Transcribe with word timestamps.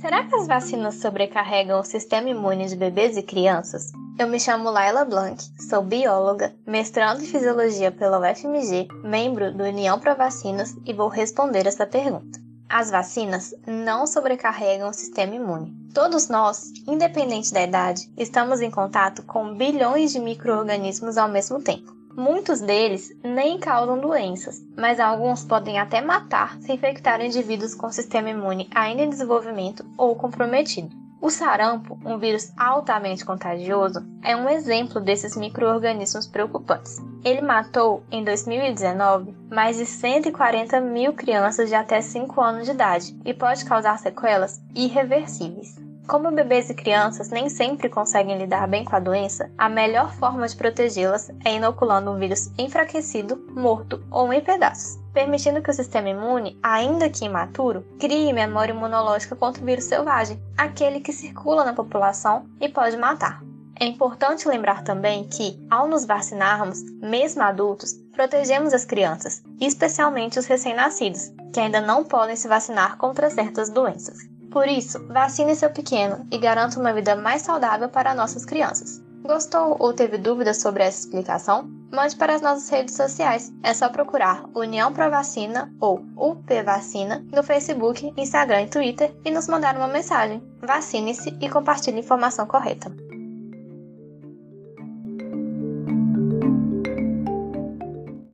Será 0.00 0.24
que 0.24 0.34
as 0.34 0.46
vacinas 0.46 0.94
sobrecarregam 0.94 1.78
o 1.78 1.84
sistema 1.84 2.30
imune 2.30 2.66
de 2.66 2.74
bebês 2.74 3.18
e 3.18 3.22
crianças? 3.22 3.92
Eu 4.18 4.26
me 4.28 4.40
chamo 4.40 4.70
Laila 4.70 5.04
Blanc, 5.04 5.44
sou 5.68 5.82
bióloga, 5.82 6.54
mestrando 6.66 7.22
em 7.22 7.26
fisiologia 7.26 7.92
pela 7.92 8.18
UFMG, 8.18 8.88
membro 9.04 9.52
do 9.52 9.62
União 9.62 10.00
para 10.00 10.14
Vacinas 10.14 10.74
e 10.86 10.94
vou 10.94 11.08
responder 11.08 11.66
essa 11.66 11.86
pergunta. 11.86 12.40
As 12.66 12.90
vacinas 12.90 13.54
não 13.66 14.06
sobrecarregam 14.06 14.88
o 14.88 14.94
sistema 14.94 15.34
imune. 15.34 15.76
Todos 15.92 16.28
nós, 16.28 16.72
independente 16.88 17.52
da 17.52 17.62
idade, 17.62 18.10
estamos 18.16 18.62
em 18.62 18.70
contato 18.70 19.22
com 19.24 19.54
bilhões 19.54 20.12
de 20.12 20.18
micro-organismos 20.18 21.18
ao 21.18 21.28
mesmo 21.28 21.60
tempo. 21.60 21.99
Muitos 22.16 22.60
deles 22.60 23.16
nem 23.22 23.58
causam 23.58 23.98
doenças, 23.98 24.60
mas 24.76 24.98
alguns 24.98 25.44
podem 25.44 25.78
até 25.78 26.00
matar 26.00 26.58
se 26.60 26.72
infectarem 26.72 27.28
indivíduos 27.28 27.74
com 27.74 27.90
sistema 27.90 28.30
imune 28.30 28.68
ainda 28.74 29.02
em 29.02 29.08
desenvolvimento 29.08 29.84
ou 29.96 30.16
comprometido. 30.16 31.00
O 31.22 31.28
sarampo, 31.28 31.98
um 32.04 32.16
vírus 32.18 32.50
altamente 32.56 33.26
contagioso, 33.26 34.02
é 34.22 34.34
um 34.34 34.48
exemplo 34.48 35.00
desses 35.00 35.36
micro-organismos 35.36 36.26
preocupantes. 36.26 36.96
Ele 37.22 37.42
matou, 37.42 38.02
em 38.10 38.24
2019, 38.24 39.34
mais 39.50 39.76
de 39.76 39.84
140 39.84 40.80
mil 40.80 41.12
crianças 41.12 41.68
de 41.68 41.74
até 41.74 42.00
5 42.00 42.40
anos 42.40 42.64
de 42.64 42.70
idade 42.70 43.14
e 43.22 43.34
pode 43.34 43.66
causar 43.66 43.98
sequelas 43.98 44.62
irreversíveis. 44.74 45.89
Como 46.10 46.32
bebês 46.32 46.68
e 46.68 46.74
crianças 46.74 47.30
nem 47.30 47.48
sempre 47.48 47.88
conseguem 47.88 48.36
lidar 48.36 48.66
bem 48.66 48.84
com 48.84 48.96
a 48.96 48.98
doença, 48.98 49.48
a 49.56 49.68
melhor 49.68 50.12
forma 50.12 50.48
de 50.48 50.56
protegê-las 50.56 51.30
é 51.44 51.54
inoculando 51.54 52.10
um 52.10 52.18
vírus 52.18 52.50
enfraquecido, 52.58 53.36
morto 53.54 54.02
ou 54.10 54.32
em 54.32 54.40
pedaços, 54.40 54.98
permitindo 55.14 55.62
que 55.62 55.70
o 55.70 55.72
sistema 55.72 56.08
imune, 56.08 56.58
ainda 56.64 57.08
que 57.08 57.24
imaturo, 57.24 57.86
crie 58.00 58.32
memória 58.32 58.72
imunológica 58.72 59.36
contra 59.36 59.62
o 59.62 59.64
vírus 59.64 59.84
selvagem, 59.84 60.42
aquele 60.58 60.98
que 60.98 61.12
circula 61.12 61.64
na 61.64 61.74
população 61.74 62.44
e 62.60 62.68
pode 62.68 62.96
matar. 62.96 63.40
É 63.78 63.86
importante 63.86 64.48
lembrar 64.48 64.82
também 64.82 65.28
que, 65.28 65.64
ao 65.70 65.86
nos 65.86 66.04
vacinarmos, 66.04 66.82
mesmo 67.00 67.40
adultos, 67.40 67.92
protegemos 68.12 68.74
as 68.74 68.84
crianças, 68.84 69.44
especialmente 69.60 70.40
os 70.40 70.46
recém-nascidos, 70.46 71.32
que 71.52 71.60
ainda 71.60 71.80
não 71.80 72.02
podem 72.02 72.34
se 72.34 72.48
vacinar 72.48 72.96
contra 72.96 73.30
certas 73.30 73.70
doenças. 73.70 74.18
Por 74.50 74.66
isso, 74.66 75.06
vacine 75.06 75.54
seu 75.54 75.70
pequeno 75.70 76.26
e 76.30 76.38
garanta 76.38 76.80
uma 76.80 76.92
vida 76.92 77.14
mais 77.14 77.42
saudável 77.42 77.88
para 77.88 78.14
nossas 78.14 78.44
crianças. 78.44 79.00
Gostou 79.22 79.76
ou 79.78 79.92
teve 79.92 80.18
dúvidas 80.18 80.60
sobre 80.60 80.82
essa 80.82 81.00
explicação? 81.00 81.70
Mande 81.92 82.16
para 82.16 82.34
as 82.34 82.40
nossas 82.40 82.68
redes 82.68 82.94
sociais. 82.94 83.52
É 83.62 83.74
só 83.74 83.88
procurar 83.88 84.44
União 84.54 84.92
Pro 84.92 85.10
Vacina 85.10 85.72
ou 85.78 86.04
UP 86.16 86.62
Vacina 86.64 87.24
no 87.32 87.42
Facebook, 87.42 88.12
Instagram 88.16 88.62
e 88.62 88.68
Twitter 88.68 89.14
e 89.24 89.30
nos 89.30 89.46
mandar 89.46 89.76
uma 89.76 89.88
mensagem. 89.88 90.42
Vacine-se 90.60 91.36
e 91.40 91.48
compartilhe 91.48 91.98
a 91.98 92.00
informação 92.00 92.46
correta. 92.46 92.90